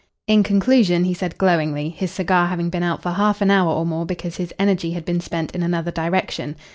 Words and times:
In 0.25 0.41
conclusion 0.41 1.03
he 1.03 1.13
said 1.13 1.37
glowingly, 1.37 1.91
his 1.91 2.09
cigar 2.09 2.47
having 2.47 2.71
been 2.71 2.81
out 2.81 3.03
for 3.03 3.11
half 3.11 3.39
an 3.39 3.51
hour 3.51 3.71
or 3.71 3.85
more 3.85 4.03
because 4.03 4.37
his 4.37 4.51
energy 4.57 4.93
had 4.93 5.05
been 5.05 5.21
spent 5.21 5.51
in 5.51 5.61
another 5.61 5.91
direction. 5.91 6.55